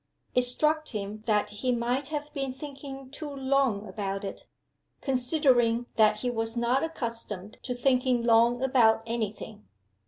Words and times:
It 0.33 0.41
struck 0.41 0.87
him 0.87 1.21
that 1.27 1.51
he 1.61 1.71
might 1.71 2.07
have 2.07 2.33
been 2.33 2.53
thinking 2.53 3.11
too 3.11 3.29
long 3.29 3.87
about 3.87 4.23
it 4.23 4.47
considering 4.99 5.85
that 5.95 6.21
he 6.21 6.31
was 6.31 6.57
not 6.57 6.81
accustomed 6.83 7.59
to 7.61 7.75
thinking 7.75 8.23
long 8.23 8.63
about 8.63 9.03
any 9.05 9.31
thing. 9.31 9.67